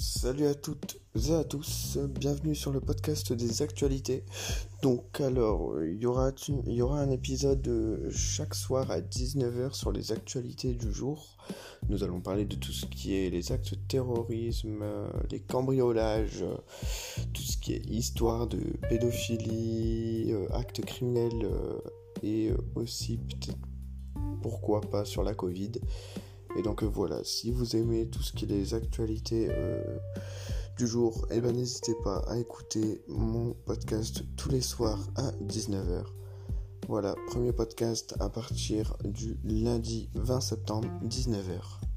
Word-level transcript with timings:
Salut 0.00 0.46
à 0.46 0.54
toutes 0.54 0.98
et 1.14 1.34
à 1.34 1.44
tous, 1.44 1.98
bienvenue 2.08 2.54
sur 2.54 2.72
le 2.72 2.80
podcast 2.80 3.34
des 3.34 3.60
actualités. 3.60 4.24
Donc 4.82 5.20
alors, 5.20 5.74
il 5.84 6.00
y 6.00 6.06
aura, 6.06 6.32
un 6.98 7.10
épisode 7.10 7.68
euh, 7.68 8.10
chaque 8.10 8.54
soir 8.54 8.90
à 8.90 9.02
19h 9.02 9.74
sur 9.74 9.92
les 9.92 10.10
actualités 10.10 10.72
du 10.72 10.90
jour. 10.90 11.36
Nous 11.90 12.02
allons 12.02 12.22
parler 12.22 12.46
de 12.46 12.56
tout 12.56 12.72
ce 12.72 12.86
qui 12.86 13.14
est 13.14 13.28
les 13.28 13.52
actes 13.52 13.74
de 13.74 13.80
terrorisme, 13.88 14.80
euh, 14.80 15.10
les 15.30 15.40
cambriolages, 15.40 16.44
euh, 16.44 16.56
tout 17.34 17.42
ce 17.42 17.58
qui 17.58 17.74
est 17.74 17.84
histoire 17.84 18.46
de 18.46 18.78
pédophilie, 18.88 20.32
actes 20.54 20.80
criminels 20.80 21.46
et 22.22 22.52
aussi 22.74 23.18
peut-être 23.18 23.58
pourquoi 24.40 24.80
pas 24.80 25.04
sur 25.04 25.22
la 25.22 25.34
Covid. 25.34 25.72
Et 26.56 26.62
donc 26.62 26.82
voilà, 26.82 27.22
si 27.24 27.50
vous 27.50 27.76
aimez 27.76 28.08
tout 28.08 28.22
ce 28.22 28.32
qui 28.32 28.44
est 28.44 28.48
les 28.48 28.74
actualités 28.74 29.48
euh, 29.50 29.82
du 30.76 30.86
jour, 30.86 31.26
eh 31.30 31.40
ben 31.40 31.54
n'hésitez 31.54 31.94
pas 32.02 32.18
à 32.28 32.38
écouter 32.38 33.02
mon 33.08 33.54
podcast 33.66 34.22
tous 34.36 34.48
les 34.48 34.60
soirs 34.60 35.00
à 35.16 35.30
19h. 35.44 36.04
Voilà, 36.88 37.14
premier 37.28 37.52
podcast 37.52 38.14
à 38.18 38.28
partir 38.28 38.96
du 39.04 39.38
lundi 39.44 40.10
20 40.14 40.40
septembre 40.40 40.88
19h. 41.04 41.89